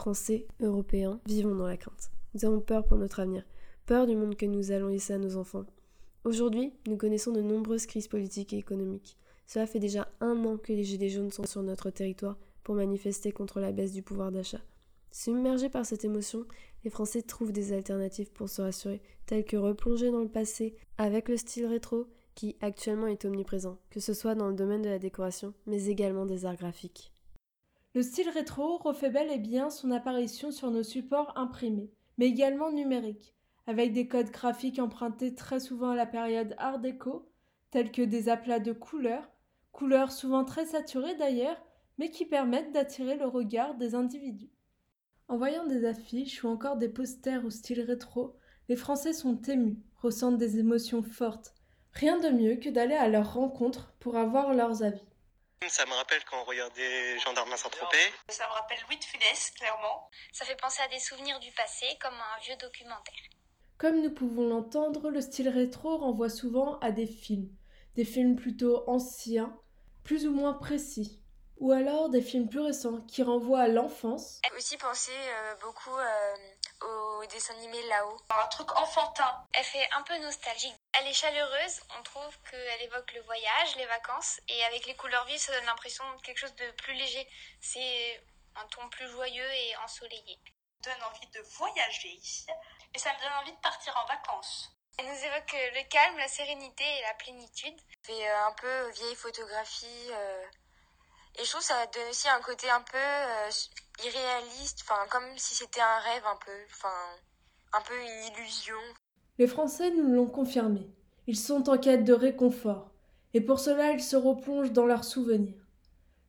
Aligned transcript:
Français, 0.00 0.46
Européens, 0.62 1.20
vivons 1.26 1.54
dans 1.54 1.66
la 1.66 1.76
crainte. 1.76 2.10
Nous 2.32 2.46
avons 2.46 2.60
peur 2.60 2.86
pour 2.86 2.96
notre 2.96 3.20
avenir, 3.20 3.44
peur 3.84 4.06
du 4.06 4.16
monde 4.16 4.34
que 4.34 4.46
nous 4.46 4.72
allons 4.72 4.88
laisser 4.88 5.12
à 5.12 5.18
nos 5.18 5.36
enfants. 5.36 5.66
Aujourd'hui, 6.24 6.72
nous 6.86 6.96
connaissons 6.96 7.32
de 7.32 7.42
nombreuses 7.42 7.84
crises 7.84 8.08
politiques 8.08 8.54
et 8.54 8.56
économiques. 8.56 9.18
Cela 9.46 9.66
fait 9.66 9.78
déjà 9.78 10.10
un 10.22 10.42
an 10.46 10.56
que 10.56 10.72
les 10.72 10.84
Gilets 10.84 11.10
jaunes 11.10 11.30
sont 11.30 11.44
sur 11.44 11.62
notre 11.62 11.90
territoire 11.90 12.38
pour 12.64 12.76
manifester 12.76 13.30
contre 13.30 13.60
la 13.60 13.72
baisse 13.72 13.92
du 13.92 14.00
pouvoir 14.00 14.32
d'achat. 14.32 14.62
Submergés 15.10 15.68
par 15.68 15.84
cette 15.84 16.06
émotion, 16.06 16.46
les 16.82 16.88
Français 16.88 17.20
trouvent 17.20 17.52
des 17.52 17.74
alternatives 17.74 18.32
pour 18.32 18.48
se 18.48 18.62
rassurer, 18.62 19.02
telles 19.26 19.44
que 19.44 19.58
replonger 19.58 20.10
dans 20.10 20.22
le 20.22 20.30
passé 20.30 20.76
avec 20.96 21.28
le 21.28 21.36
style 21.36 21.66
rétro 21.66 22.06
qui 22.34 22.56
actuellement 22.62 23.06
est 23.06 23.26
omniprésent, 23.26 23.76
que 23.90 24.00
ce 24.00 24.14
soit 24.14 24.34
dans 24.34 24.48
le 24.48 24.54
domaine 24.54 24.80
de 24.80 24.88
la 24.88 24.98
décoration, 24.98 25.52
mais 25.66 25.88
également 25.88 26.24
des 26.24 26.46
arts 26.46 26.56
graphiques. 26.56 27.12
Le 27.94 28.02
style 28.02 28.28
rétro 28.28 28.76
refait 28.76 29.10
bel 29.10 29.32
et 29.32 29.38
bien 29.38 29.68
son 29.68 29.90
apparition 29.90 30.52
sur 30.52 30.70
nos 30.70 30.84
supports 30.84 31.32
imprimés, 31.36 31.90
mais 32.18 32.28
également 32.28 32.70
numériques, 32.70 33.34
avec 33.66 33.92
des 33.92 34.06
codes 34.06 34.30
graphiques 34.30 34.78
empruntés 34.78 35.34
très 35.34 35.58
souvent 35.58 35.90
à 35.90 35.96
la 35.96 36.06
période 36.06 36.54
Art 36.58 36.78
déco, 36.78 37.28
tels 37.72 37.90
que 37.90 38.02
des 38.02 38.28
aplats 38.28 38.60
de 38.60 38.72
couleurs, 38.72 39.28
couleurs 39.72 40.12
souvent 40.12 40.44
très 40.44 40.66
saturées 40.66 41.16
d'ailleurs, 41.16 41.60
mais 41.98 42.10
qui 42.10 42.26
permettent 42.26 42.72
d'attirer 42.72 43.16
le 43.16 43.26
regard 43.26 43.74
des 43.74 43.96
individus. 43.96 44.52
En 45.26 45.36
voyant 45.36 45.66
des 45.66 45.84
affiches 45.84 46.44
ou 46.44 46.48
encore 46.48 46.76
des 46.76 46.88
posters 46.88 47.44
au 47.44 47.50
style 47.50 47.80
rétro, 47.80 48.36
les 48.68 48.76
Français 48.76 49.12
sont 49.12 49.42
émus, 49.42 49.78
ressentent 49.96 50.38
des 50.38 50.60
émotions 50.60 51.02
fortes. 51.02 51.54
Rien 51.92 52.20
de 52.20 52.28
mieux 52.28 52.54
que 52.54 52.68
d'aller 52.68 52.94
à 52.94 53.08
leur 53.08 53.34
rencontre 53.34 53.94
pour 53.98 54.16
avoir 54.16 54.54
leurs 54.54 54.84
avis. 54.84 55.09
Ça 55.68 55.84
me 55.84 55.92
rappelle 55.92 56.24
quand 56.24 56.40
on 56.40 56.44
regardait 56.44 57.18
Gendarmes 57.18 57.52
à 57.52 57.56
Saint-Tropez. 57.58 57.98
Ça 58.30 58.46
me 58.48 58.52
rappelle 58.52 58.78
Louis 58.88 58.96
de 58.96 59.04
Funès, 59.04 59.50
clairement. 59.50 60.08
Ça 60.32 60.46
fait 60.46 60.56
penser 60.56 60.80
à 60.80 60.88
des 60.88 60.98
souvenirs 60.98 61.38
du 61.38 61.52
passé, 61.52 61.84
comme 62.00 62.14
un 62.14 62.40
vieux 62.42 62.56
documentaire. 62.56 63.14
Comme 63.76 64.00
nous 64.00 64.10
pouvons 64.10 64.48
l'entendre, 64.48 65.10
le 65.10 65.20
style 65.20 65.50
rétro 65.50 65.98
renvoie 65.98 66.30
souvent 66.30 66.78
à 66.78 66.92
des 66.92 67.06
films. 67.06 67.54
Des 67.94 68.06
films 68.06 68.36
plutôt 68.36 68.88
anciens, 68.88 69.54
plus 70.02 70.26
ou 70.26 70.32
moins 70.32 70.54
précis. 70.54 71.22
Ou 71.60 71.72
alors 71.72 72.08
des 72.08 72.22
films 72.22 72.48
plus 72.48 72.60
récents 72.60 73.02
qui 73.02 73.22
renvoient 73.22 73.60
à 73.60 73.68
l'enfance. 73.68 74.40
Aussi 74.56 74.78
penser 74.78 75.12
euh, 75.12 75.54
beaucoup 75.56 75.94
euh, 75.96 76.36
au 77.20 77.26
dessin 77.26 77.54
animé 77.54 77.76
là-haut. 77.88 78.16
Un 78.30 78.46
truc 78.48 78.74
enfantin. 78.78 79.44
Elle 79.52 79.64
fait 79.64 79.88
un 79.94 80.02
peu 80.02 80.16
nostalgique. 80.18 80.74
Elle 80.98 81.06
est 81.06 81.12
chaleureuse, 81.12 81.80
on 81.98 82.02
trouve 82.02 82.38
qu'elle 82.50 82.82
évoque 82.82 83.12
le 83.12 83.20
voyage, 83.22 83.76
les 83.76 83.86
vacances, 83.86 84.40
et 84.48 84.64
avec 84.64 84.86
les 84.86 84.94
couleurs 84.96 85.24
vives, 85.26 85.38
ça 85.38 85.52
donne 85.52 85.66
l'impression 85.66 86.04
de 86.16 86.22
quelque 86.22 86.38
chose 86.38 86.54
de 86.56 86.70
plus 86.72 86.94
léger. 86.94 87.28
C'est 87.60 88.22
un 88.56 88.66
ton 88.68 88.88
plus 88.88 89.08
joyeux 89.08 89.52
et 89.52 89.76
ensoleillé. 89.84 90.38
Ça 90.82 90.92
donne 90.92 91.02
envie 91.04 91.26
de 91.26 91.40
voyager, 91.58 92.18
et 92.94 92.98
ça 92.98 93.12
me 93.12 93.20
donne 93.20 93.32
envie 93.42 93.52
de 93.52 93.60
partir 93.60 93.94
en 94.02 94.06
vacances. 94.06 94.70
Elle 94.98 95.06
nous 95.06 95.24
évoque 95.24 95.52
le 95.52 95.88
calme, 95.88 96.16
la 96.18 96.28
sérénité 96.28 96.84
et 96.84 97.02
la 97.02 97.14
plénitude. 97.14 97.80
fait 98.02 98.28
euh, 98.28 98.46
un 98.46 98.52
peu 98.52 98.90
vieille 98.90 99.14
photographie. 99.14 100.10
Euh, 100.10 100.44
et 101.38 101.44
je 101.44 101.50
trouve 101.50 101.62
ça 101.62 101.74
donne 101.92 102.08
aussi 102.10 102.28
un 102.28 102.40
côté 102.40 102.68
un 102.70 102.80
peu 102.80 102.98
euh, 102.98 103.50
irréaliste, 104.04 104.84
comme 105.10 105.36
si 105.36 105.54
c'était 105.54 105.80
un 105.80 105.98
rêve 106.00 106.24
un 106.26 106.38
peu, 106.44 106.52
un 107.72 107.80
peu 107.82 107.94
une 107.94 108.34
illusion. 108.34 108.76
Les 109.38 109.46
Français 109.46 109.90
nous 109.90 110.12
l'ont 110.12 110.26
confirmé. 110.26 110.90
Ils 111.26 111.38
sont 111.38 111.68
en 111.70 111.78
quête 111.78 112.04
de 112.04 112.12
réconfort, 112.12 112.90
et 113.34 113.40
pour 113.40 113.60
cela 113.60 113.92
ils 113.92 114.02
se 114.02 114.16
replongent 114.16 114.72
dans 114.72 114.86
leurs 114.86 115.04
souvenirs. 115.04 115.66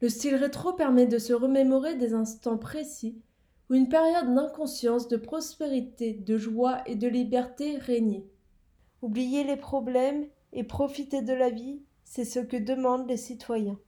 Le 0.00 0.08
style 0.08 0.36
rétro 0.36 0.72
permet 0.74 1.06
de 1.06 1.18
se 1.18 1.32
remémorer 1.32 1.94
des 1.94 2.14
instants 2.14 2.58
précis 2.58 3.22
où 3.70 3.74
une 3.74 3.88
période 3.88 4.34
d'inconscience, 4.34 5.08
de 5.08 5.16
prospérité, 5.16 6.12
de 6.12 6.36
joie 6.36 6.82
et 6.86 6.96
de 6.96 7.08
liberté 7.08 7.78
régnait. 7.78 8.26
Oublier 9.00 9.44
les 9.44 9.56
problèmes 9.56 10.26
et 10.52 10.64
profiter 10.64 11.22
de 11.22 11.32
la 11.32 11.50
vie, 11.50 11.80
c'est 12.04 12.24
ce 12.24 12.40
que 12.40 12.56
demandent 12.56 13.08
les 13.08 13.16
citoyens. 13.16 13.78